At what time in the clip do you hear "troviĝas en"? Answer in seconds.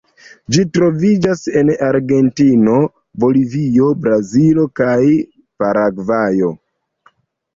0.75-1.67